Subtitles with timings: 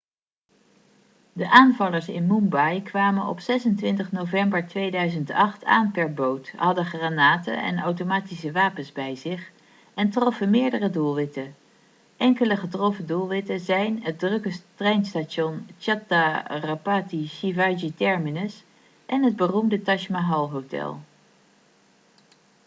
[1.33, 7.79] de aanvallers in mumbai kwamen op 26 november 2008 aan per boot hadden granaten en
[7.79, 9.51] automatische wapens bij zich
[9.93, 11.55] en troffen meerdere doelwitten
[12.17, 18.63] enkele getroffen doelwitten zijn het drukke treinstation chhatrapati shivaji terminus
[19.05, 20.99] en het beroemde taj mahal hotel